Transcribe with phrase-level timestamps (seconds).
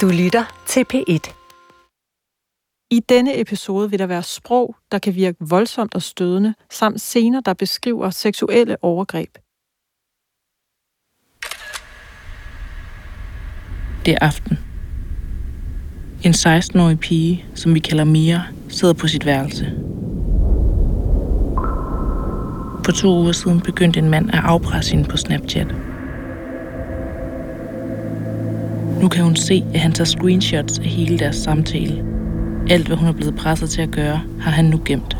[0.00, 1.34] Du lytter til P1.
[2.90, 7.40] I denne episode vil der være sprog, der kan virke voldsomt og stødende, samt scener,
[7.40, 9.38] der beskriver seksuelle overgreb.
[14.06, 14.58] Det er aften.
[16.24, 19.64] En 16-årig pige, som vi kalder Mia, sidder på sit værelse.
[22.84, 25.93] For to uger siden begyndte en mand at afpresse hende på Snapchat.
[29.00, 32.04] Nu kan hun se, at han tager screenshots af hele deres samtale.
[32.70, 35.16] Alt, hvad hun er blevet presset til at gøre, har han nu gemt.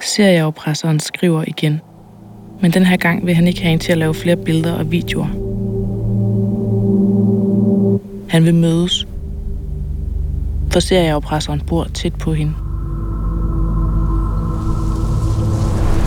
[0.00, 1.80] Serieopresseren skriver igen.
[2.60, 4.90] Men den her gang vil han ikke have hende til at lave flere billeder og
[4.90, 5.26] videoer.
[8.28, 9.06] Han vil mødes.
[10.72, 12.52] For serieopresseren bor tæt på hende.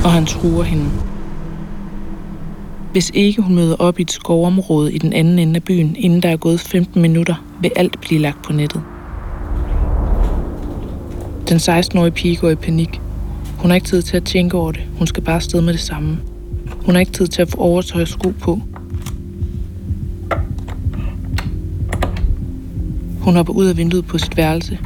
[0.03, 1.10] Og han truer hende.
[2.91, 6.23] Hvis ikke hun møder op i et skovområde i den anden ende af byen, inden
[6.23, 8.81] der er gået 15 minutter, vil alt blive lagt på nettet.
[11.49, 13.01] Den 16-årige pige går i panik.
[13.57, 14.81] Hun har ikke tid til at tænke over det.
[14.97, 16.19] Hun skal bare afsted med det samme.
[16.85, 18.59] Hun har ikke tid til at få overtøj og sko på.
[23.21, 24.79] Hun hopper ud af vinduet på sit værelse.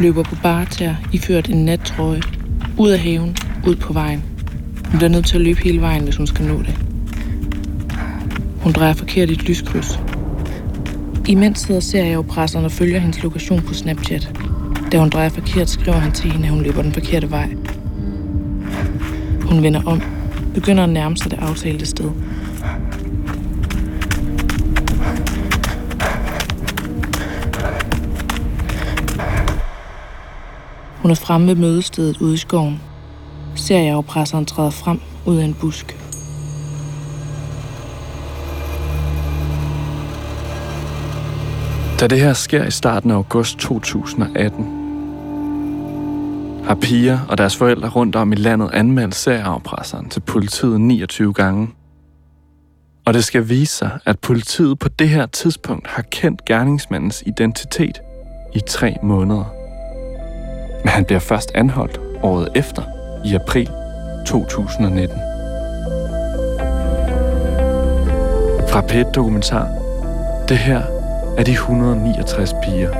[0.00, 2.35] Løber på barter, iført en nattrøje.
[2.78, 4.24] Ud af haven, ud på vejen.
[4.90, 6.78] Hun bliver nødt til at løbe hele vejen, hvis hun skal nå det.
[8.60, 10.00] Hun drejer forkert i et lyskryds.
[11.28, 14.40] Imens sidder serieopresseren og følger hendes lokation på Snapchat.
[14.92, 17.48] Da hun drejer forkert, skriver han til hende, at hun løber den forkerte vej.
[19.42, 20.02] Hun vender om,
[20.54, 22.10] begynder at nærme sig det aftalte sted.
[31.06, 32.80] Hun er fremme ved mødestedet ude i skoven.
[33.54, 35.96] Serieafpresseren træder frem ud af en busk.
[42.00, 44.64] Da det her sker i starten af august 2018,
[46.64, 51.68] har piger og deres forældre rundt om i landet anmeldt serieafpresseren til politiet 29 gange.
[53.04, 58.00] Og det skal vise sig, at politiet på det her tidspunkt har kendt gerningsmandens identitet
[58.54, 59.55] i tre måneder.
[60.84, 62.82] Men han bliver først anholdt året efter,
[63.24, 63.70] i april
[64.26, 65.18] 2019.
[68.68, 69.68] Fra Pet Dokumentar.
[70.48, 70.82] Det her
[71.38, 72.90] er de 169 piger.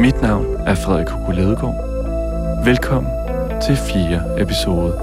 [0.00, 1.74] Mit navn er Frederik Hugo Ledegaard.
[2.64, 3.12] Velkommen
[3.62, 4.98] til fjerde episode.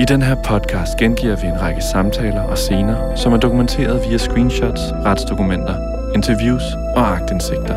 [0.00, 4.18] I den her podcast gengiver vi en række samtaler og scener, som er dokumenteret via
[4.18, 6.62] screenshots, retsdokumenter, interviews
[6.96, 7.76] og agtindsigter.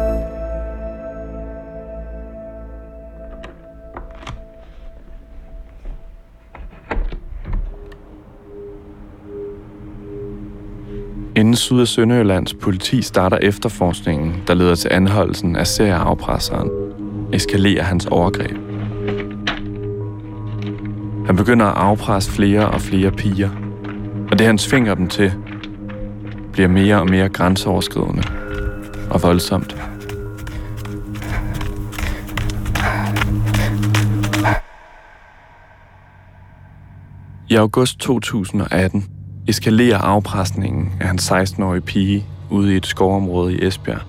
[11.36, 16.70] Inden Syd- og Sønderjyllands politi starter efterforskningen, der leder til anholdelsen af serieafpresseren,
[17.34, 18.58] eskalerer hans overgreb.
[21.26, 23.50] Han begynder at afpresse flere og flere piger,
[24.32, 25.34] og det han tvinger dem til,
[26.60, 28.24] bliver mere og mere grænseoverskridende
[29.10, 29.78] og voldsomt.
[37.50, 39.06] I august 2018
[39.48, 44.02] eskalerer afpresningen af hans 16-årige pige ude i et skovområde i Esbjerg.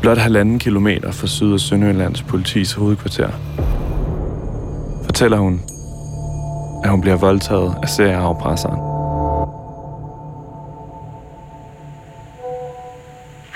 [0.00, 3.30] Blot halvanden kilometer fra Syd- og Sønderjyllands politis hovedkvarter
[5.04, 5.60] fortæller hun,
[6.84, 8.89] at hun bliver voldtaget af serieafpresseren.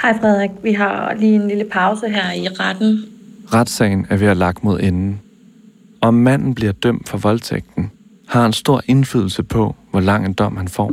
[0.04, 3.04] Hej Frederik, vi har lige en lille pause her i retten.
[3.54, 5.20] Retssagen er ved at lagt mod enden.
[6.00, 7.91] Om manden bliver dømt for voldtægten,
[8.28, 10.91] har en stor indflydelse på, hvor lang en dom han får.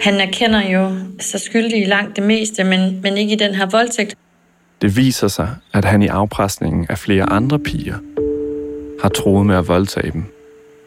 [0.00, 3.66] Han erkender jo sig skyldig i langt det meste, men, men ikke i den her
[3.66, 4.14] voldtægt.
[4.82, 7.96] Det viser sig, at han i afpresningen af flere andre piger
[9.02, 10.24] har troet med at voldtage dem.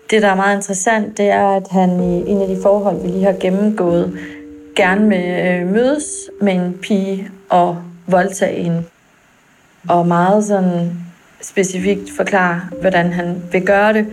[0.10, 3.08] Det, der er meget interessant, det er, at han i en af de forhold, vi
[3.08, 4.20] lige har gennemgået,
[4.80, 6.06] gerne vil øh, mødes
[6.42, 7.78] med en pige og
[8.08, 8.84] voldtage hende.
[9.90, 10.92] Og meget sådan
[11.42, 14.06] specifikt forklare, hvordan han vil gøre det.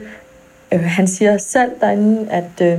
[0.72, 2.78] Øh, han siger selv derinde, at øh,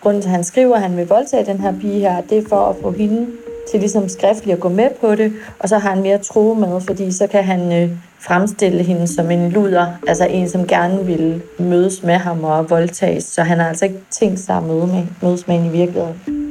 [0.00, 2.48] grunden til, at han skriver, at han vil voldtage den her pige her, det er
[2.48, 3.26] for at få hende
[3.70, 6.80] til ligesom skriftligt at gå med på det, og så har han mere tro med,
[6.80, 7.90] fordi så kan han øh,
[8.20, 13.24] fremstille hende som en luder, altså en, som gerne vil mødes med ham og voldtages,
[13.24, 16.49] så han har altså ikke tænkt sig at møde med, mødes med hende i virkeligheden.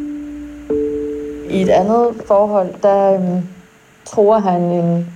[1.50, 3.44] I et andet forhold, der øhm,
[4.06, 5.07] tror han en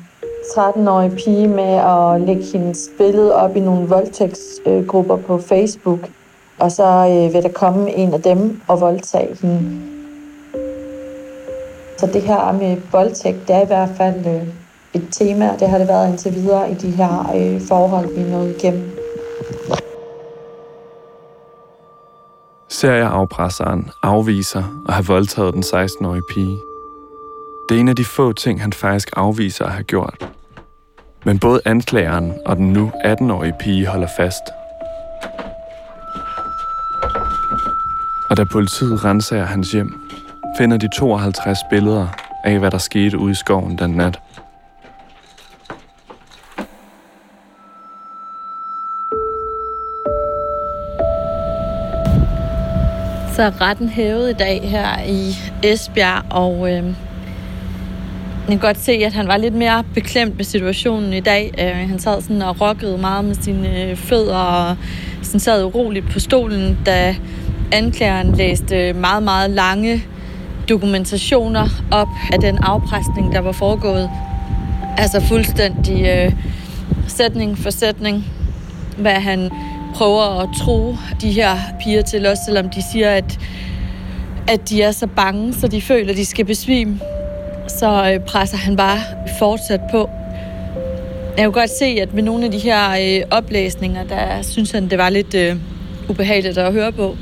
[0.44, 6.00] 13-årig pige med at lægge hendes billede op i nogle voldtægtsgrupper øh, på Facebook.
[6.60, 9.82] Og så øh, vil der komme en af dem og voldtage hende.
[11.98, 14.48] Så det her med voldtægt, det er i hvert fald øh,
[14.94, 18.22] et tema, og det har det været indtil videre i de her øh, forhold, vi
[18.22, 18.93] er nået igennem.
[22.84, 26.58] Serieafpresseren afviser at have voldtaget den 16-årige pige.
[27.70, 30.30] Det er en af de få ting, han faktisk afviser at have gjort.
[31.26, 34.44] Men både anklageren og den nu 18-årige pige holder fast.
[38.30, 39.94] Og da politiet renser hans hjem,
[40.58, 42.08] finder de 52 billeder
[42.44, 44.20] af, hvad der skete ude i skoven den nat.
[53.44, 58.92] Så er retten hævet i dag her i Esbjerg, og øh, jeg kan godt se,
[58.92, 61.54] at han var lidt mere beklemt med situationen i dag.
[61.60, 64.76] Øh, han sad sådan og rokkede meget med sine øh, fødder, og
[65.22, 67.16] sådan sad uroligt på stolen, da
[67.72, 70.04] anklageren læste meget, meget lange
[70.70, 74.10] dokumentationer op af den afpresning, der var foregået.
[74.98, 76.34] Altså fuldstændig øh,
[77.08, 78.26] sætning for sætning,
[78.98, 79.52] hvad han
[79.94, 83.40] prøver at tro de her piger til, også selvom de siger, at,
[84.48, 87.00] at de er så bange, så de føler, at de skal besvime.
[87.68, 89.00] Så øh, presser han bare
[89.40, 90.10] fortsat på.
[91.38, 94.90] Jeg kunne godt se, at med nogle af de her øh, oplæsninger, der synes han,
[94.90, 95.56] det var lidt øh,
[96.10, 97.16] ubehageligt at høre på.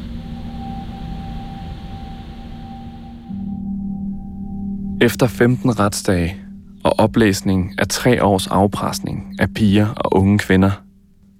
[5.01, 6.35] Efter 15 retsdage
[6.83, 10.71] og oplæsning af tre års afpresning af piger og unge kvinder,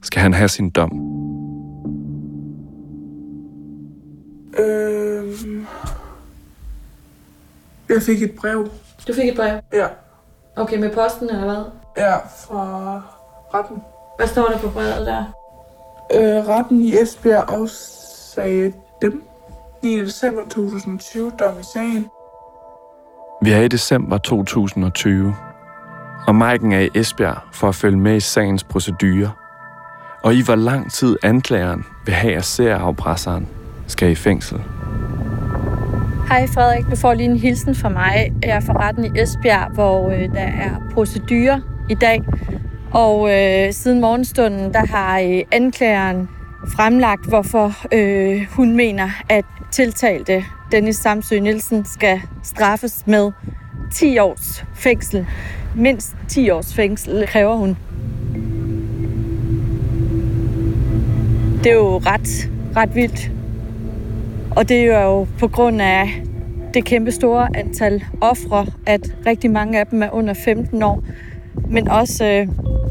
[0.01, 1.10] skal han have sin dom.
[7.93, 8.67] Jeg fik et brev.
[9.07, 9.59] Du fik et brev?
[9.73, 9.87] Ja.
[10.55, 11.63] Okay, med posten eller hvad?
[11.97, 13.01] Ja, fra
[13.53, 13.77] retten.
[14.17, 15.23] Hvad står der på brevet der?
[16.13, 19.23] Øh, retten i Esbjerg afsagde dem
[19.83, 19.99] 9.
[19.99, 22.07] december 2020 dom i sagen.
[23.41, 25.35] Vi er i december 2020,
[26.27, 29.31] og Maiken er i Esbjerg for at følge med i sagens procedure.
[30.23, 33.47] Og i hvor lang tid anklageren vil have, at serieafpresseren
[33.87, 34.61] skal i fængsel.
[36.31, 38.33] Hej Frederik, du får lige en hilsen fra mig.
[38.43, 42.21] Jeg er fra retten i Esbjerg, hvor øh, der er procedure i dag.
[42.91, 46.29] Og øh, siden morgenstunden, der har øh, anklageren
[46.75, 53.31] fremlagt, hvorfor øh, hun mener, at tiltalte Dennis Samsø Nielsen skal straffes med
[53.93, 55.27] 10 års fængsel.
[55.75, 57.77] Mindst 10 års fængsel kræver hun.
[61.63, 63.40] Det er jo ret, ret vildt.
[64.55, 66.21] Og det er jo på grund af
[66.73, 71.03] det kæmpe store antal ofre, at rigtig mange af dem er under 15 år,
[71.69, 72.47] men også øh,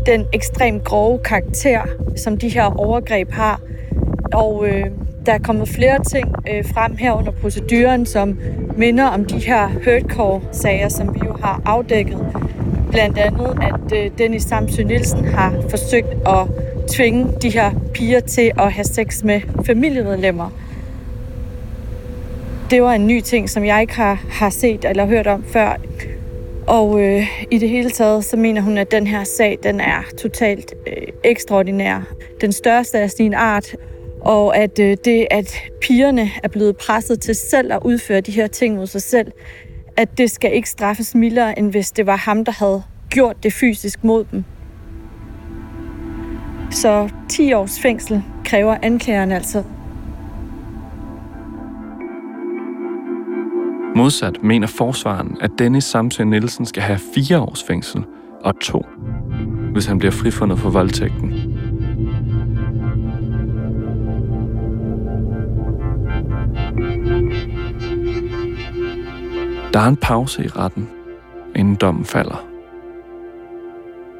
[0.06, 1.80] den ekstremt grove karakter,
[2.16, 3.60] som de her overgreb har.
[4.32, 4.86] Og øh,
[5.26, 8.38] der er kommet flere ting øh, frem her under proceduren, som
[8.76, 12.18] minder om de her hurtcore-sager, som vi jo har afdækket.
[12.90, 16.46] Blandt andet, at øh, Dennis Samsø Nielsen har forsøgt at
[16.88, 20.50] tvinge de her piger til at have sex med familiemedlemmer.
[22.70, 25.76] Det var en ny ting, som jeg ikke har, har set eller hørt om før.
[26.66, 30.02] Og øh, i det hele taget, så mener hun, at den her sag, den er
[30.18, 32.00] totalt øh, ekstraordinær.
[32.40, 33.76] Den største af sin art,
[34.20, 38.46] og at øh, det, at pigerne er blevet presset til selv at udføre de her
[38.46, 39.32] ting mod sig selv,
[39.96, 43.52] at det skal ikke straffes mildere, end hvis det var ham, der havde gjort det
[43.52, 44.44] fysisk mod dem.
[46.70, 49.64] Så 10 års fængsel kræver anklageren altså.
[53.96, 58.04] Modsat mener forsvaren, at Dennis Samsø Nielsen skal have fire års fængsel
[58.40, 58.86] og to,
[59.72, 61.30] hvis han bliver frifundet for voldtægten.
[69.72, 70.88] Der er en pause i retten,
[71.56, 72.46] inden dommen falder.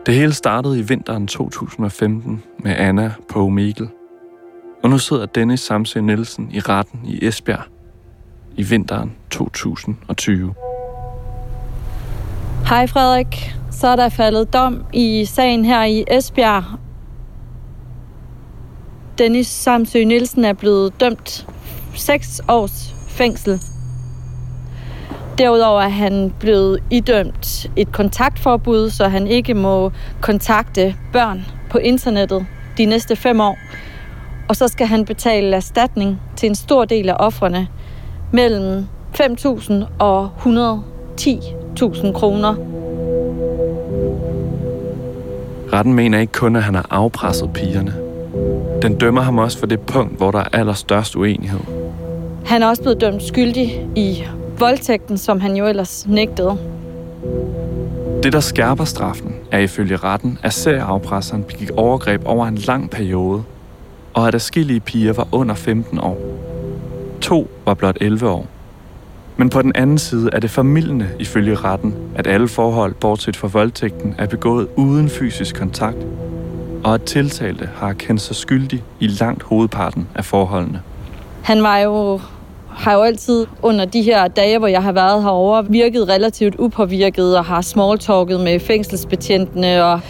[0.06, 3.88] Det hele startede i vinteren 2015 med Anna på Mikkel.
[4.82, 7.79] Og nu sidder Dennis Samse Nielsen i retten i Esbjerg
[8.56, 10.54] i vinteren 2020.
[12.68, 13.54] Hej Frederik.
[13.70, 16.64] Så er der faldet dom i sagen her i Esbjerg.
[19.18, 21.46] Dennis Samsø Nielsen er blevet dømt
[21.94, 23.60] 6 års fængsel
[25.40, 32.46] Derudover er han blevet idømt et kontaktforbud, så han ikke må kontakte børn på internettet
[32.78, 33.58] de næste fem år.
[34.48, 37.68] Og så skal han betale erstatning til en stor del af offrene
[38.32, 38.86] mellem
[39.20, 42.54] 5.000 og 110.000 kroner.
[45.72, 47.94] Retten mener ikke kun, at han har afpresset pigerne.
[48.82, 51.60] Den dømmer ham også for det punkt, hvor der er allerstørst uenighed.
[52.44, 54.24] Han er også blevet dømt skyldig i
[54.58, 56.58] voldtægten, som han jo ellers nægtede.
[58.22, 63.42] Det, der skærper straffen, er ifølge retten, at serieafpresseren begik overgreb over en lang periode,
[64.14, 66.18] og at adskillige piger var under 15 år.
[67.20, 68.46] To var blot 11 år.
[69.36, 73.48] Men på den anden side er det familierne ifølge retten, at alle forhold, bortset fra
[73.48, 75.96] voldtægten, er begået uden fysisk kontakt,
[76.84, 80.82] og at tiltalte har kendt sig skyldig i langt hovedparten af forholdene.
[81.42, 82.20] Han var jo,
[82.68, 87.38] har jo altid under de her dage, hvor jeg har været herover, virket relativt upåvirket
[87.38, 89.84] og har smalltalket med fængselsbetjentene.
[89.84, 90.00] Og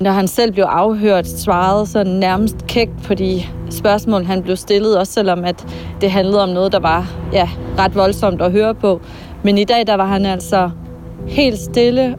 [0.00, 4.98] når han selv blev afhørt, svarede så nærmest kægt på de spørgsmål, han blev stillet,
[4.98, 5.66] også selvom at
[6.00, 9.00] det handlede om noget, der var ja, ret voldsomt at høre på.
[9.42, 10.70] Men i dag, der var han altså
[11.28, 12.16] helt stille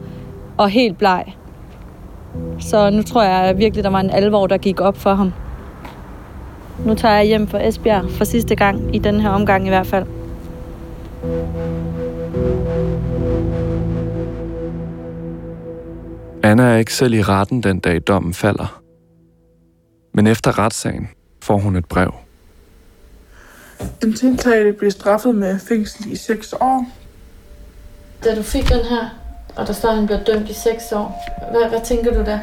[0.56, 1.24] og helt bleg.
[2.60, 5.32] Så nu tror jeg virkelig, der var en alvor, der gik op for ham.
[6.86, 9.86] Nu tager jeg hjem for Esbjerg for sidste gang, i den her omgang i hvert
[9.86, 10.06] fald.
[16.44, 18.82] Anna er ikke selv i retten den dag dommen falder.
[20.14, 21.08] Men efter retssagen
[21.42, 22.14] får hun et brev.
[24.02, 26.86] Den tiltalte blev straffet med fængsel i 6 år.
[28.24, 29.08] Da du fik den her,
[29.56, 32.40] og der står, at han bliver dømt i 6 år, hvad, hvad tænker du da?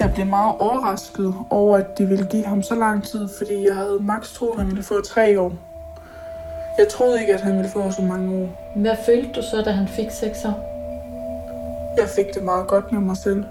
[0.00, 3.76] Jeg blev meget overrasket over, at de ville give ham så lang tid, fordi jeg
[3.76, 5.52] havde maks troet, at han ville få 3 år.
[6.78, 8.72] Jeg troede ikke, at han ville få så mange år.
[8.76, 10.73] Hvad følte du så, da han fik 6 år?
[11.96, 13.44] Jeg fik det meget godt med mig selv.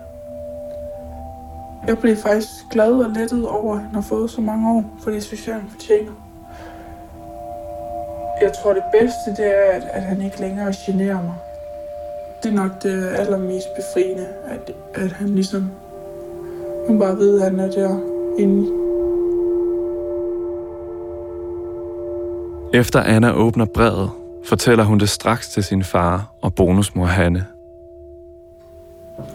[1.88, 5.12] Jeg blev faktisk glad og lettet over, at han har fået så mange år, for
[5.12, 6.12] det synes jeg, han fortjener.
[8.42, 11.36] Jeg tror, det bedste det er, at, at han ikke længere generer mig.
[12.44, 15.70] Det er nok det allermest befriende, at, at han ligesom...
[16.90, 18.00] Man bare ved, at han er der
[18.40, 18.84] inde.
[22.74, 24.10] Efter Anna åbner brevet,
[24.46, 27.46] fortæller hun det straks til sin far og bonusmor Hanne.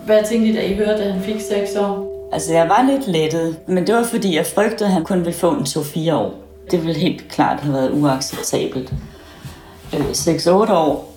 [0.05, 2.29] Hvad tænkte I, da I hørte, at han fik 6 år?
[2.33, 5.33] Altså, jeg var lidt lettet, men det var fordi, jeg frygtede, at han kun ville
[5.33, 6.35] få en 2-4 år.
[6.71, 8.95] Det ville helt klart have været uacceptabelt.
[9.95, 11.15] Øh, 6-8 år,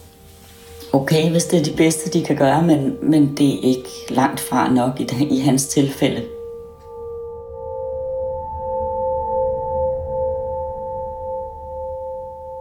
[0.93, 4.39] okay, hvis det er det bedste, de kan gøre, men, men det er ikke langt
[4.39, 6.23] fra nok i, i hans tilfælde.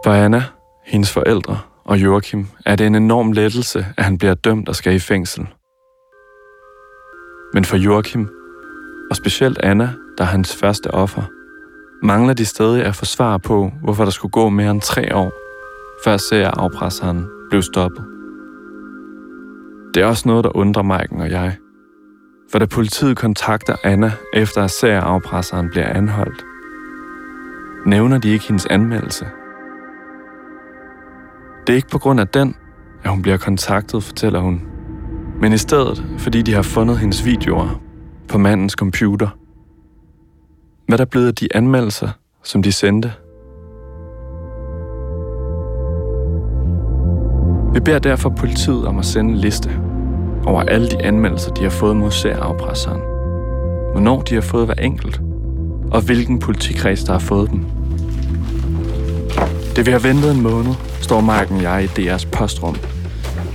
[0.03, 0.43] For Anna,
[0.85, 4.95] hendes forældre og Joachim er det en enorm lettelse, at han bliver dømt og skal
[4.95, 5.47] i fængsel.
[7.53, 8.29] Men for Joachim,
[9.09, 11.21] og specielt Anna, der er hans første offer,
[12.03, 15.31] mangler de stadig at få svar på, hvorfor der skulle gå mere end tre år,
[16.03, 18.05] før serieafpresseren blev stoppet.
[19.93, 21.57] Det er også noget, der undrer Maiken og jeg.
[22.51, 26.45] For da politiet kontakter Anna, efter at serieafpresseren bliver anholdt,
[27.85, 29.25] nævner de ikke hendes anmeldelse.
[31.67, 32.55] Det er ikke på grund af den,
[33.03, 34.70] at hun bliver kontaktet, fortæller hun.
[35.41, 37.81] Men i stedet, fordi de har fundet hendes videoer
[38.27, 39.27] på mandens computer.
[40.87, 42.09] Hvad der blevet af de anmeldelser,
[42.43, 43.13] som de sendte?
[47.73, 49.81] Vi beder derfor politiet om at sende en liste
[50.45, 53.01] over alle de anmeldelser, de har fået mod serieafpresseren.
[53.91, 55.21] Hvornår de har fået hver enkelt,
[55.91, 57.65] og hvilken politikreds, der har fået dem.
[59.75, 62.75] Det vi har ventet en måned, står Marken og jeg i DR's postrum.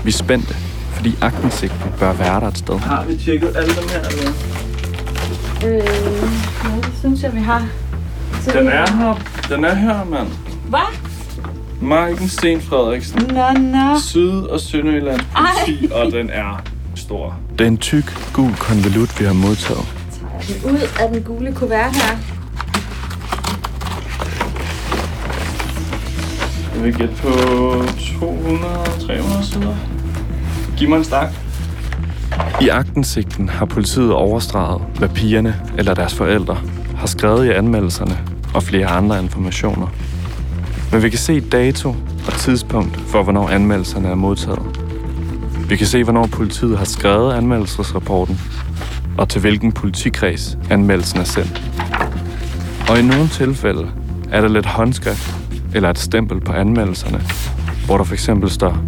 [0.05, 0.66] Vi er spændte,
[0.97, 2.79] fordi agtensigten bør være der et sted.
[2.79, 4.33] Har vi tjekket alle dem her, eller?
[5.67, 5.75] Øh,
[6.65, 7.67] ja, det synes jeg, vi har.
[8.43, 9.15] Så Den er her.
[9.49, 10.29] Den er her, mand.
[10.69, 10.81] Hvad?
[11.81, 13.23] Marken Sten Frederiksen.
[13.23, 13.99] Nå, nå.
[14.01, 16.63] Syd- og Sønderjyllands politi, og den er
[16.95, 17.37] stor.
[17.59, 19.87] Det er en tyk, gul konvolut, vi har modtaget.
[20.49, 22.17] Den ud af den gule kuvert her.
[26.75, 29.75] Jeg vil gætte på 200-300 sider.
[30.77, 31.29] Giv mig en stak.
[32.61, 36.59] I agtensigten har politiet overstreget, hvad pigerne eller deres forældre
[36.97, 38.19] har skrevet i anmeldelserne
[38.55, 39.87] og flere andre informationer.
[40.93, 41.89] Men vi kan se dato
[42.27, 44.81] og tidspunkt for, hvornår anmeldelserne er modtaget.
[45.69, 48.41] Vi kan se, hvornår politiet har skrevet anmeldelsesrapporten,
[49.19, 51.63] og til hvilken politikreds anmeldelsen er sendt.
[52.91, 53.91] Og i nogle tilfælde
[54.33, 55.35] er der lidt håndskrift
[55.75, 57.23] eller et stempel på anmeldelserne,
[57.87, 58.79] hvor der for eksempel står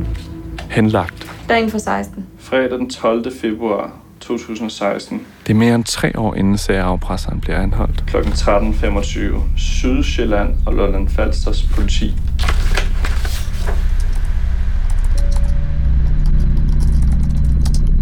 [0.70, 1.27] henlagt.
[1.48, 2.26] Der er en for 16.
[2.38, 3.32] Fredag den 12.
[3.40, 5.26] februar 2016.
[5.46, 8.04] Det er mere end tre år inden serieafpresseren bliver anholdt.
[8.06, 8.16] Kl.
[8.16, 9.40] 13.25.
[9.56, 12.14] Sydsjælland og Lolland Falsters politi.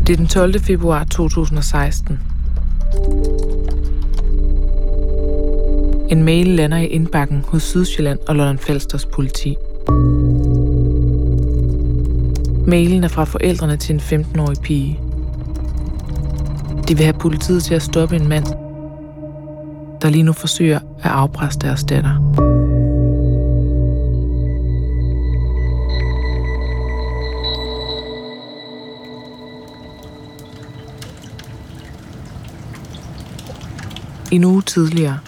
[0.07, 0.61] Det er den 12.
[0.61, 2.21] februar 2016.
[6.11, 9.57] En mail lander i indbakken hos Sydsjælland og Lolland Falsters politi.
[12.67, 15.01] Mailen er fra forældrene til en 15-årig pige.
[16.89, 18.45] De vil have politiet til at stoppe en mand,
[20.03, 22.33] der lige nu forsøger at afpresse deres datter.
[34.33, 35.19] En uge tidligere.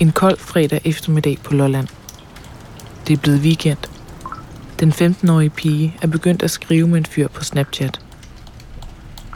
[0.00, 1.88] En kold fredag eftermiddag på Lolland.
[3.06, 3.97] Det er blevet weekend.
[4.80, 8.00] Den 15-årige pige er begyndt at skrive med en fyr på Snapchat.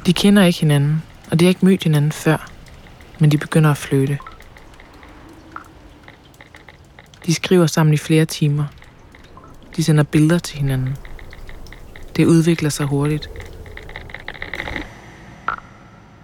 [0.06, 2.50] De kender ikke hinanden, og de har ikke mødt hinanden før,
[3.18, 4.18] men de begynder at flytte.
[7.26, 8.64] De skriver sammen i flere timer.
[9.76, 10.96] De sender billeder til hinanden.
[12.16, 13.30] Det udvikler sig hurtigt.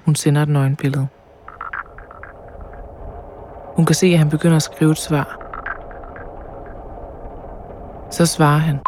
[0.04, 1.06] Hun sender et nøgenbillede.
[3.76, 5.38] Hun kan se, at han begynder at skrive et svar.
[8.10, 8.78] Så svarer han.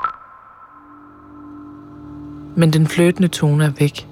[2.61, 4.07] Men den fløtende tone er væk.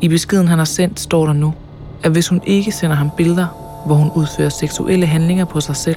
[0.00, 1.54] I beskeden, han har sendt, står der nu,
[2.02, 3.46] at hvis hun ikke sender ham billeder,
[3.86, 5.96] hvor hun udfører seksuelle handlinger på sig selv,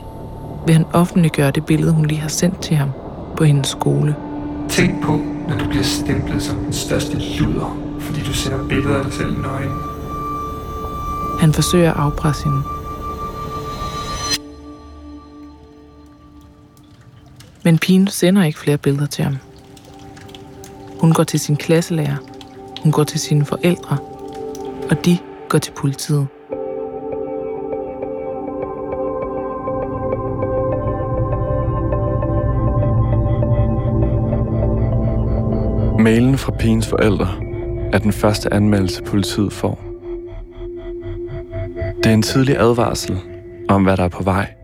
[0.66, 2.90] vil han offentliggøre det billede, hun lige har sendt til ham
[3.38, 4.16] på hendes skole.
[4.70, 5.12] Tænk på,
[5.48, 9.42] når du bliver stemplet som den største luder, fordi du sender billeder af dig selv
[9.42, 9.72] nøgen.
[11.40, 12.62] Han forsøger at afpresse hende.
[17.64, 19.38] Men pigen sender ikke flere billeder til ham.
[21.00, 22.18] Hun går til sin klasselærer.
[22.84, 23.98] Hun går til sine forældre.
[24.90, 25.18] Og de
[25.50, 26.28] går til politiet.
[36.00, 37.28] Mailen fra pigens forældre
[37.94, 39.80] er den første anmeldelse, politiet får.
[41.98, 43.20] Det er en tidlig advarsel
[43.70, 44.57] om, hvad der er på vej.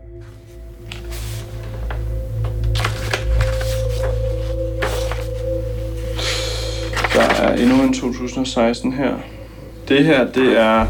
[7.54, 9.14] Er endnu en 2016 her.
[9.88, 10.86] Det her, det er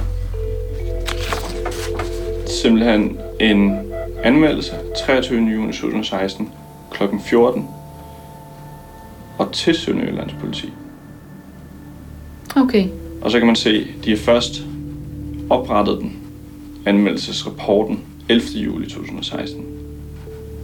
[2.47, 3.79] simpelthen en
[4.23, 4.73] anmeldelse
[5.07, 5.39] 23.
[5.39, 6.51] juni 2016
[6.91, 7.03] kl.
[7.25, 7.69] 14
[9.39, 10.73] og til Sønderjyllands politi.
[12.57, 12.89] Okay.
[13.23, 14.63] Og så kan man se, de har først
[15.51, 16.17] oprettet den,
[16.87, 18.47] anmeldelsesrapporten, 11.
[18.55, 19.65] juli 2016.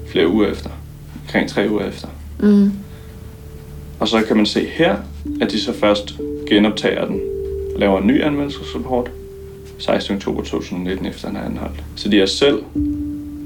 [0.08, 0.70] Flere uger efter.
[1.22, 2.08] Omkring tre uger efter.
[2.38, 2.72] Mm.
[4.00, 4.96] Og så kan man se her,
[5.40, 6.14] at de så først
[6.48, 7.20] genoptager den
[7.74, 9.10] og laver en ny anmeldelsesrapport
[9.78, 10.16] 16.
[10.16, 11.84] oktober 2019 efter den er anholdt.
[11.96, 12.62] Så de har selv,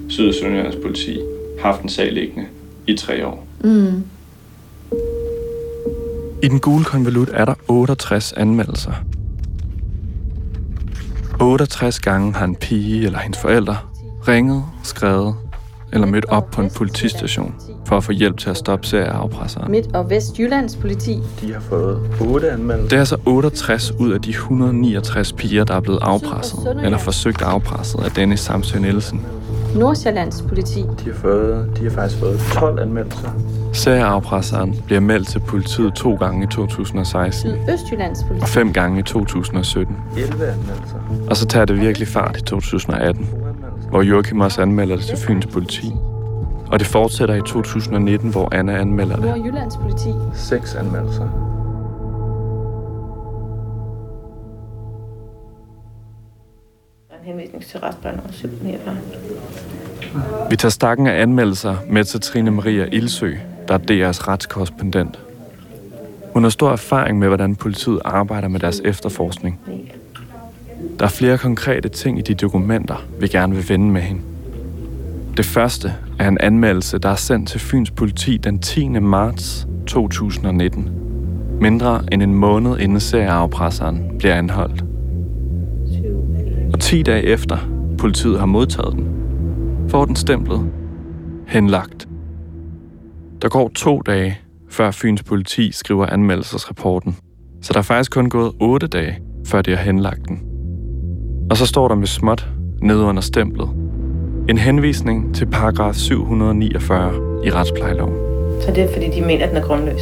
[0.08, 1.20] Syd- og Sønderjyllands politi,
[1.60, 2.46] haft en sag liggende
[2.87, 3.46] i tre år.
[3.64, 4.04] Mm.
[6.42, 8.92] I den gule konvolut er der 68 anmeldelser.
[11.40, 13.76] 68 gange har en pige eller hendes forældre
[14.28, 15.34] ringet, skrevet
[15.94, 17.54] eller mødt op på en politistation
[17.87, 19.70] for at få hjælp til at stoppe serieafpresseren.
[19.70, 21.18] Midt- og Vestjyllands politi.
[21.40, 22.88] De har fået 8 anmeldelser.
[22.88, 27.42] Det er altså 68 ud af de 169 piger, der er blevet afpresset eller forsøgt
[27.42, 29.26] afpresset af Dennis Samsø Nielsen.
[29.76, 30.80] Nordsjællands politi.
[30.80, 33.28] De har, fået, de har faktisk fået 12 anmeldelser.
[33.72, 38.42] Serieafpresseren bliver meldt til politiet to gange i 2016 Sydøstjyllands politi.
[38.42, 39.96] og fem gange i 2017.
[40.16, 41.26] 11 anmeldelser.
[41.30, 43.28] Og så tager det virkelig fart i 2018,
[43.94, 45.92] hvor Joachim også anmelder det til Fyns politi.
[46.72, 49.24] Og det fortsætter i 2019, hvor Anna anmelder det.
[49.24, 50.09] Nordjyllands politi.
[50.35, 51.24] Seks anmeldelser.
[57.11, 58.96] En henvisning til retsplejen over 749.
[60.50, 63.33] Vi tager stakken af anmeldelser med til Trine Maria Ilsø,
[63.68, 65.18] der er DR's retskorrespondent.
[66.33, 69.61] Hun har stor erfaring med, hvordan politiet arbejder med deres efterforskning.
[70.98, 74.22] Der er flere konkrete ting i de dokumenter, vi gerne vil vende med hende.
[75.37, 78.88] Det første er en anmeldelse, der er sendt til Fyns politi den 10.
[78.88, 80.90] marts 2019.
[81.61, 84.85] Mindre end en måned inden serieafpresseren bliver anholdt.
[86.72, 87.59] Og 10 dage efter
[87.98, 89.09] politiet har modtaget den,
[89.88, 90.70] får den stemplet
[91.46, 92.09] henlagt.
[93.42, 94.38] Der går to dage,
[94.70, 97.16] før Fyns politi skriver anmeldelsesrapporten.
[97.62, 100.53] Så der er faktisk kun gået 8 dage, før de har henlagt den.
[101.50, 102.46] Og så står der med småt
[102.83, 103.68] nede under stemplet.
[104.48, 107.12] En henvisning til paragraf 749
[107.46, 108.14] i retsplejeloven.
[108.62, 110.00] Så det er fordi, de mener, at den er grundløs.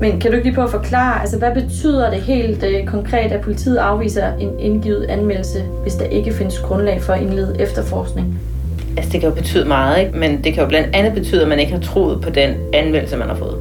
[0.00, 3.32] Men kan du ikke lige prøve at forklare, altså hvad betyder det helt øh, konkret,
[3.32, 8.38] at politiet afviser en indgivet anmeldelse, hvis der ikke findes grundlag for at indlede efterforskning?
[8.96, 10.18] Altså, det kan jo betyde meget, ikke?
[10.18, 13.16] men det kan jo blandt andet betyde, at man ikke har troet på den anmeldelse,
[13.16, 13.58] man har fået.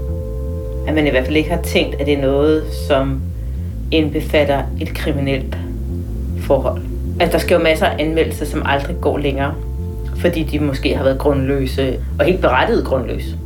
[0.88, 3.22] At man i hvert fald ikke har tænkt, at det er noget, som
[3.92, 5.58] indbefatter et kriminelt
[6.44, 6.82] forhold.
[7.20, 9.54] Altså, der skal jo masser af anmeldelser, som aldrig går længere,
[10.16, 13.38] fordi de måske har været grundløse, og helt berettiget grundløse.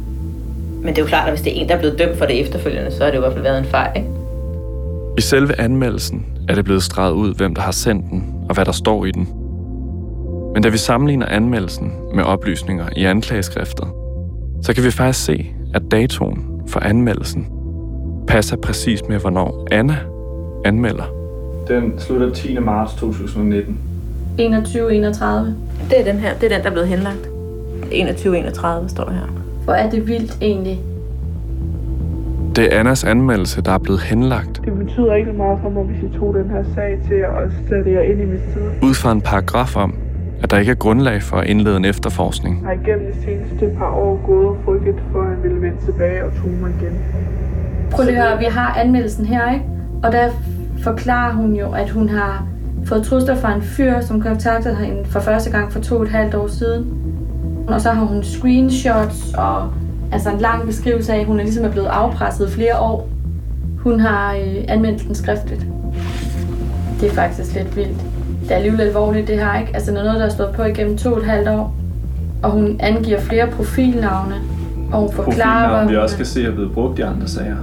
[0.81, 2.25] Men det er jo klart, at hvis det er en, der er blevet dømt for
[2.25, 4.09] det efterfølgende, så har det jo i hvert fald været en fejl, ikke?
[5.17, 8.65] I selve anmeldelsen er det blevet streget ud, hvem der har sendt den, og hvad
[8.65, 9.29] der står i den.
[10.53, 13.87] Men da vi sammenligner anmeldelsen med oplysninger i anklageskriftet,
[14.61, 17.47] så kan vi faktisk se, at datoen for anmeldelsen
[18.27, 19.97] passer præcis med, hvornår Anna
[20.65, 21.16] anmelder.
[21.69, 22.59] Den slutter 10.
[22.59, 23.77] marts 2019.
[24.39, 24.43] 21-31.
[25.89, 26.33] Det er den her.
[26.33, 27.29] Det er den, der er blevet henlagt.
[27.83, 29.27] 21-31 står der her.
[29.63, 30.79] Hvor er det vildt egentlig.
[32.55, 36.11] Det er Annas anmeldelse, der er blevet henlagt Det betyder ikke meget for mig, hvis
[36.11, 38.89] I tog den her sag til at sætte jer ind i mit side.
[38.89, 39.93] ud fra en paragraf om,
[40.43, 42.59] at der ikke er grundlag for at indlede en efterforskning.
[42.61, 45.77] Jeg har igennem de seneste par år gået og frygtet for, at han ville vende
[45.85, 46.97] tilbage og tog mig igen.
[47.91, 49.65] Prøv lige at høre, vi har anmeldelsen her, ikke?
[50.03, 50.29] Og der
[50.87, 52.47] forklarer hun jo, at hun har
[52.85, 56.09] fået trusler fra en fyr, som kontaktede hende for første gang for to og et
[56.09, 56.87] halvt år siden.
[57.67, 59.69] Og så har hun screenshots og
[60.11, 63.09] altså en lang beskrivelse af, at hun er ligesom er blevet afpresset flere år.
[63.79, 65.65] Hun har øh, anmeldt den skriftligt.
[67.01, 68.01] Det er faktisk lidt vildt.
[68.43, 69.71] Det er alligevel alvorligt, det her, ikke?
[69.73, 71.75] Altså, når noget, der er stået på igennem to og et halvt år,
[72.43, 74.35] og hun angiver flere profilnavne,
[74.91, 77.55] og hun forklarer, Profilnavn, vi også kan se er blevet brugt i andre sager.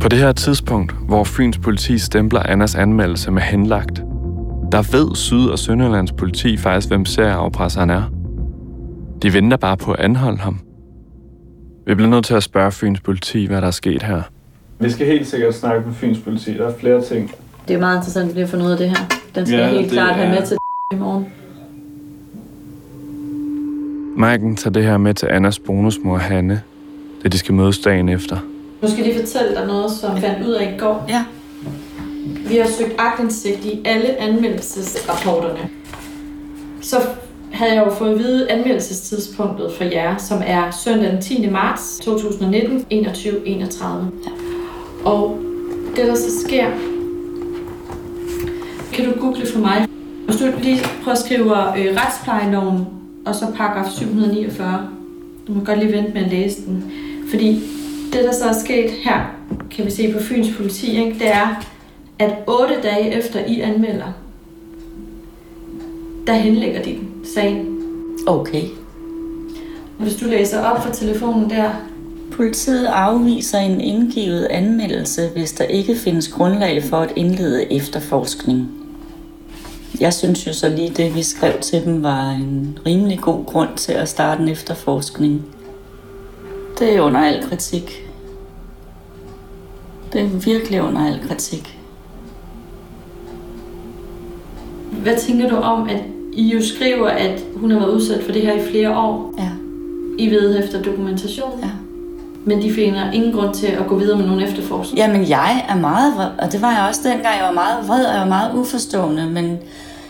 [0.00, 4.02] På det her tidspunkt, hvor Fyns politi stempler Annas anmeldelse med henlagt,
[4.72, 8.02] der ved Syd- og Sønderlands politi faktisk, hvem serieafpresseren er.
[9.22, 10.58] De venter bare på at anholde ham.
[11.86, 14.22] Vi bliver nødt til at spørge Fyns politi, hvad der er sket her.
[14.80, 16.54] Vi skal helt sikkert snakke med Fyns politi.
[16.54, 17.30] Der er flere ting.
[17.68, 18.96] Det er meget interessant at få noget af det her.
[19.34, 20.56] Den skal Ja, helt klart have er- med til
[20.92, 21.26] i morgen.
[24.16, 26.62] Maiken tager det her med til Annas bonusmor Hanne,
[27.24, 28.36] da de skal mødes dagen efter.
[28.82, 31.04] Nu skal jeg lige fortælle dig noget, som jeg fandt ud af i går.
[31.08, 31.24] Ja.
[32.48, 35.68] Vi har søgt agtindsigt i alle anmeldelsesrapporterne.
[36.80, 36.96] Så
[37.52, 41.50] havde jeg jo fået at vide anmeldelsestidspunktet for jer, som er søndag den 10.
[41.50, 43.84] marts 2019, 21.31.
[45.04, 45.38] Og
[45.96, 46.66] det, der så sker...
[48.92, 49.86] Kan du google for mig?
[50.24, 52.86] Hvis du lige prøver at skrive øh, retsplejeloven,
[53.26, 54.88] og så paragraf 749.
[55.46, 56.92] Du må godt lige vente med at læse den.
[57.30, 57.62] Fordi
[58.12, 59.34] det, der så er sket her,
[59.70, 61.18] kan vi se på Fyns politi, ikke?
[61.18, 61.64] det er,
[62.18, 64.12] at otte dage efter I anmelder,
[66.26, 67.78] der henlægger de den, sagen.
[68.26, 68.62] Okay.
[69.98, 71.70] Hvis du læser op fra telefonen der,
[72.32, 78.68] Politiet afviser en indgivet anmeldelse, hvis der ikke findes grundlag for at indlede efterforskning.
[80.00, 83.68] Jeg synes jo så lige det, vi skrev til dem, var en rimelig god grund
[83.76, 85.44] til at starte en efterforskning.
[86.78, 88.04] Det er under al kritik.
[90.12, 91.78] Det er virkelig under al kritik.
[95.08, 98.42] hvad tænker du om, at I jo skriver, at hun har været udsat for det
[98.42, 99.34] her i flere år?
[99.38, 99.48] Ja.
[100.18, 101.50] I ved efter dokumentation?
[101.62, 101.68] Ja.
[102.44, 104.98] Men de finder ingen grund til at gå videre med nogen efterforskning?
[104.98, 107.36] Jamen, jeg er meget vred, og det var jeg også dengang.
[107.38, 109.58] Jeg var meget vred, og jeg var meget uforstående, men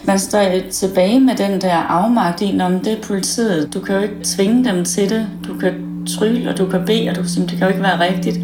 [0.05, 3.75] man står tilbage med den der afmagt i, om det er politiet.
[3.75, 5.27] Du kan jo ikke tvinge dem til det.
[5.49, 7.83] Du kan trylle, og du kan bede, og du kan sige, det kan jo ikke
[7.83, 8.37] være rigtigt.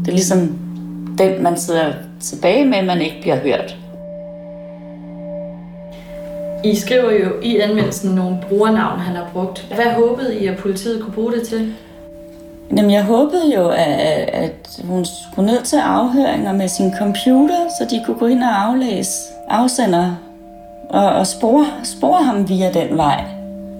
[0.00, 0.58] Det er ligesom
[1.18, 3.76] den, man sidder tilbage med, man ikke bliver hørt.
[6.64, 9.66] I skriver jo i anmeldelsen nogle brugernavn, han har brugt.
[9.74, 11.72] Hvad håbede I, at politiet kunne bruge det til?
[12.76, 13.94] Jamen, jeg håbede jo, at,
[14.32, 18.64] at hun skulle ned til afhøringer med sin computer, så de kunne gå ind og
[18.64, 19.10] aflæse
[19.48, 20.14] afsender
[20.90, 23.24] og, og spore, spore ham via den vej.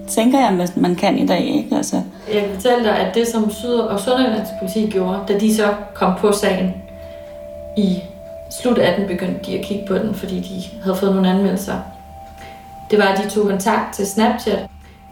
[0.07, 1.75] Tænker jeg, at man kan i dag, ikke?
[1.75, 2.01] Altså,
[2.33, 5.73] jeg kan fortælle dig, at det som Syd- og Sønderjyllands politi gjorde, da de så
[5.93, 6.73] kom på sagen
[7.77, 8.03] i
[8.49, 11.75] slut 18, begyndte de at kigge på den, fordi de havde fået nogle anmeldelser.
[12.91, 14.59] Det var, at de tog kontakt til Snapchat,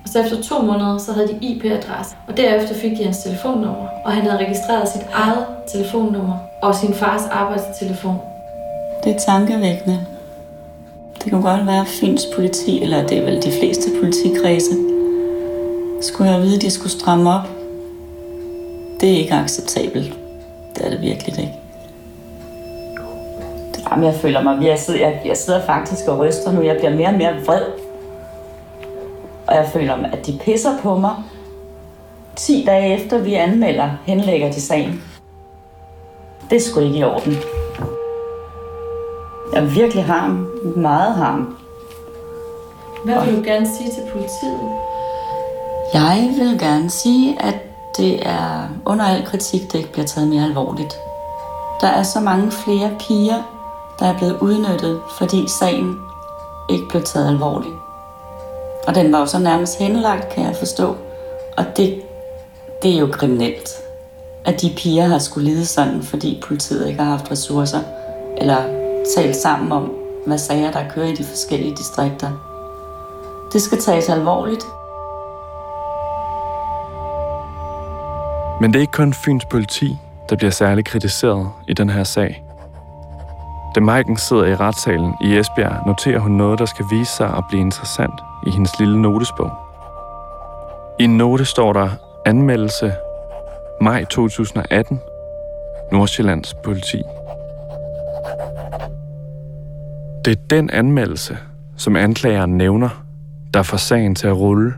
[0.03, 2.15] og så efter to måneder, så havde de IP-adresse.
[2.27, 6.93] Og derefter fik de hans telefonnummer, og han havde registreret sit eget telefonnummer og sin
[6.93, 8.17] fars arbejdstelefon.
[9.03, 10.05] det er tankevækkende.
[11.23, 14.92] Det kunne godt være, at Fyns politi, eller det er vel de fleste politikredse,
[16.03, 17.47] skulle at vide, at de skulle stramme op.
[19.01, 20.13] Det er ikke acceptabelt.
[20.75, 21.53] Det er det virkelig ikke.
[23.91, 26.61] Jamen, jeg føler mig, jeg sidder, jeg, jeg sidder faktisk og ryster nu.
[26.61, 27.61] Jeg bliver mere og mere vred.
[29.47, 31.15] Og jeg føler, at de pisser på mig.
[32.35, 35.03] 10 dage efter vi anmelder, henlægger de sagen.
[36.49, 37.33] Det er sgu ikke i orden.
[39.53, 40.47] Jeg er virkelig harm.
[40.75, 41.57] Meget harm.
[43.05, 44.59] Hvad vil du gerne sige til politiet?
[45.93, 47.55] Jeg vil gerne sige, at
[47.97, 50.93] det er under al kritik, det ikke bliver taget mere alvorligt.
[51.81, 53.43] Der er så mange flere piger,
[53.99, 55.99] der er blevet udnyttet, fordi sagen
[56.69, 57.75] ikke blev taget alvorligt.
[58.87, 60.95] Og den var jo så nærmest henlagt, kan jeg forstå.
[61.57, 62.01] Og det,
[62.83, 63.69] det er jo kriminelt,
[64.45, 67.81] at de piger har skulle lide sådan, fordi politiet ikke har haft ressourcer,
[68.37, 68.63] eller
[69.15, 69.91] talt sammen om,
[70.25, 72.29] hvad sager der kører i de forskellige distrikter.
[73.53, 74.65] Det skal tages alvorligt.
[78.63, 79.97] Men det er ikke kun Fyns politi,
[80.29, 82.43] der bliver særligt kritiseret i den her sag.
[83.75, 87.43] Da Maiken sidder i retssalen i Esbjerg, noterer hun noget, der skal vise sig at
[87.49, 88.13] blive interessant
[88.47, 89.51] i hendes lille notesbog.
[90.99, 91.89] I en note står der
[92.25, 92.93] anmeldelse
[93.81, 95.01] maj 2018,
[95.91, 97.01] Nordsjællands politi.
[100.25, 101.37] Det er den anmeldelse,
[101.77, 102.89] som anklageren nævner,
[103.53, 104.73] der får sagen til at rulle.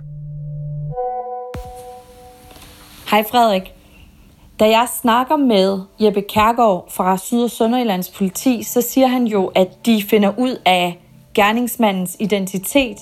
[3.10, 3.75] Hej Frederik.
[4.60, 9.46] Da jeg snakker med Jeppe Kærgaard fra Syd- og Sønderjyllands politi, så siger han jo,
[9.56, 11.00] at de finder ud af
[11.34, 12.98] gerningsmandens identitet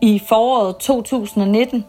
[0.00, 1.84] i foråret 2019.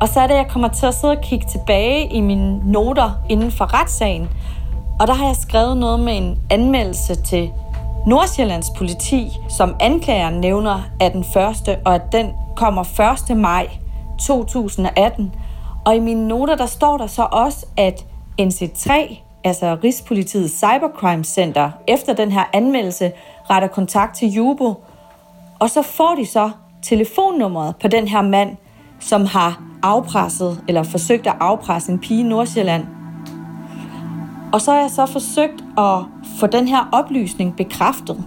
[0.00, 3.10] Og så er det, jeg kommer til at sidde og kigge tilbage i mine noter
[3.28, 4.28] inden for retssagen.
[5.00, 7.50] Og der har jeg skrevet noget med en anmeldelse til
[8.06, 13.36] Nordsjællands politi, som anklageren nævner er den første, og at den kommer 1.
[13.36, 13.68] maj
[14.26, 15.32] 2018.
[15.84, 18.06] Og i mine noter, der står der så også, at
[18.40, 18.92] NC3,
[19.44, 23.12] altså Rigspolitiets Cybercrime Center, efter den her anmeldelse,
[23.50, 24.74] retter kontakt til Jubo.
[25.58, 26.50] Og så får de så
[26.82, 28.56] telefonnummeret på den her mand,
[29.00, 32.86] som har afpresset eller forsøgt at afpresse en pige i Nordsjælland.
[34.52, 35.98] Og så har jeg så forsøgt at
[36.40, 38.24] få den her oplysning bekræftet.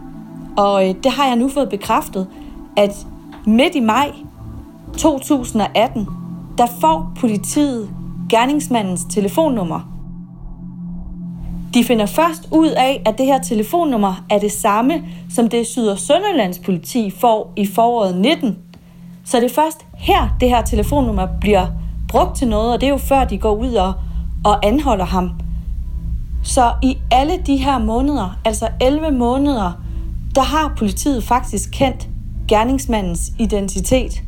[0.58, 2.28] Og øh, det har jeg nu fået bekræftet,
[2.78, 3.08] at
[3.46, 4.12] midt i maj
[4.98, 6.08] 2018,
[6.58, 7.90] der får politiet
[8.30, 9.92] gerningsmandens telefonnummer.
[11.74, 15.88] De finder først ud af, at det her telefonnummer er det samme, som det Syd-
[15.88, 18.58] og Sønderlands politi får i foråret 19.
[19.26, 21.68] Så det er først her, det her telefonnummer bliver
[22.08, 23.94] brugt til noget, og det er jo før, de går ud og,
[24.46, 25.32] og anholder ham.
[26.44, 29.82] Så i alle de her måneder, altså 11 måneder,
[30.36, 32.08] der har politiet faktisk kendt
[32.48, 34.24] gerningsmandens identitet.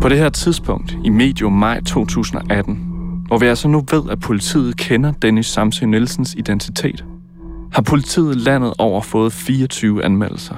[0.00, 2.78] På det her tidspunkt, i medio maj 2018,
[3.26, 7.04] hvor vi altså nu ved, at politiet kender Dennis Samsø Nielsens identitet,
[7.72, 10.54] har politiet landet over fået 24 anmeldelser.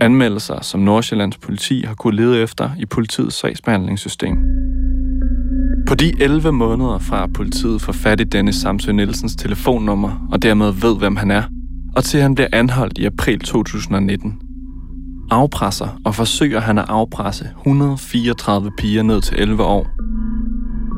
[0.00, 4.36] Anmeldelser, som Nordsjællands politi har kunnet lede efter i politiets sagsbehandlingssystem.
[5.88, 10.72] På de 11 måneder fra politiet får fat i Dennis Samsø Nielsens telefonnummer og dermed
[10.72, 11.42] ved, hvem han er,
[11.96, 14.49] og til han bliver anholdt i april 2019,
[15.30, 19.86] afpresser og forsøger han at afpresse 134 piger ned til 11 år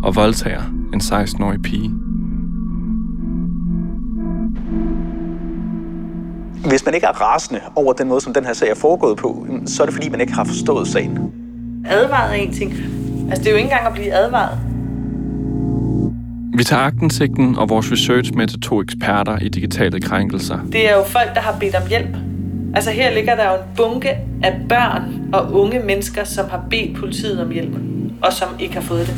[0.03, 1.91] og voldtager en 16-årig pige.
[6.69, 9.47] Hvis man ikke er rasende over den måde, som den her sag er foregået på,
[9.67, 11.19] så er det fordi, man ikke har forstået sagen.
[11.87, 12.73] Advaret er en ting.
[13.31, 14.59] Altså, det er jo ikke engang at blive advaret.
[16.57, 20.59] Vi tager agtensigten og vores research med til to eksperter i digitale krænkelser.
[20.73, 22.32] Det er jo folk, der har bedt om hjælp.
[22.75, 24.11] Altså her ligger der jo en bunke
[24.43, 27.77] af børn og unge mennesker, som har bedt politiet om hjælp,
[28.23, 29.17] og som ikke har fået det.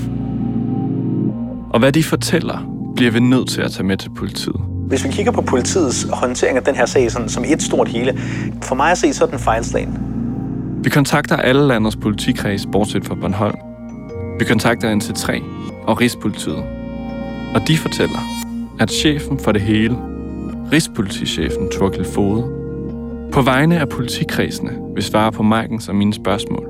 [1.70, 4.60] Og hvad de fortæller, bliver vi nødt til at tage med til politiet.
[4.88, 8.18] Hvis vi kigger på politiets håndtering af den her sag sådan, som et stort hele,
[8.62, 9.98] for mig at se, så er den fejlslagen.
[10.84, 13.56] Vi kontakter alle landets politikreds, bortset fra Bornholm.
[14.38, 15.42] Vi kontakter NC3
[15.86, 16.64] og Rigspolitiet.
[17.54, 18.18] Og de fortæller,
[18.80, 19.96] at chefen for det hele,
[20.72, 22.63] Rigspolitichefen Torkel Fode,
[23.34, 26.68] på vegne af politikredsene vil svare på Markens og mine spørgsmål.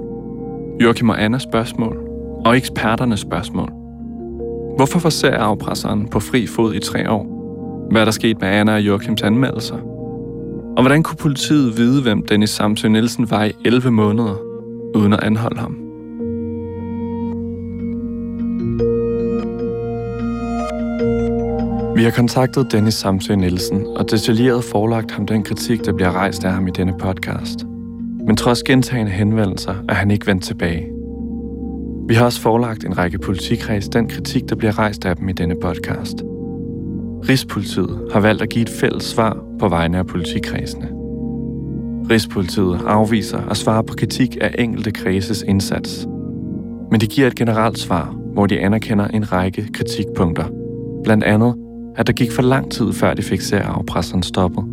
[0.82, 1.96] Joachim og Annas spørgsmål
[2.44, 3.68] og eksperternes spørgsmål.
[4.76, 7.26] Hvorfor var særafpresseren på fri fod i tre år?
[7.90, 9.76] Hvad er der sket med Anna og Joachims anmeldelser?
[10.76, 14.36] Og hvordan kunne politiet vide, hvem Dennis Samsø Nielsen var i 11 måneder,
[14.94, 15.83] uden at anholde ham?
[21.96, 26.44] Vi har kontaktet Dennis Samsø Nielsen og detaljeret forelagt ham den kritik, der bliver rejst
[26.44, 27.64] af ham i denne podcast.
[28.26, 30.90] Men trods gentagende henvendelser er han ikke vendt tilbage.
[32.08, 35.32] Vi har også forelagt en række politikreds den kritik, der bliver rejst af dem i
[35.32, 36.22] denne podcast.
[37.28, 40.88] Rigspolitiet har valgt at give et fælles svar på vegne af politikredsene.
[42.10, 46.06] Rigspolitiet afviser at svare på kritik af enkelte kredses indsats.
[46.90, 50.44] Men de giver et generelt svar, hvor de anerkender en række kritikpunkter.
[51.04, 51.54] Blandt andet,
[51.96, 54.64] at der gik for lang tid, før de fik særarvepræsteren stoppet.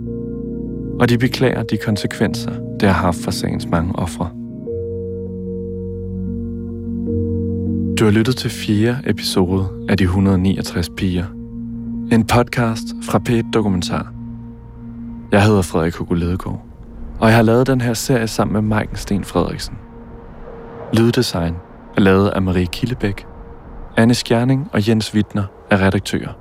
[1.00, 4.30] Og de beklager de konsekvenser, det har haft for sagens mange ofre.
[8.00, 11.26] Du har lyttet til fjerde episode af De 169 piger.
[12.12, 14.14] En podcast fra p Dokumentar.
[15.32, 16.66] Jeg hedder Frederik Hugo Ledegaard,
[17.20, 19.76] og jeg har lavet den her serie sammen med Maiken Sten Frederiksen.
[20.94, 21.54] Lyddesign
[21.98, 23.26] er lavet af Marie Killebæk,
[23.98, 26.41] Anne Skjerning og Jens Wittner er redaktører.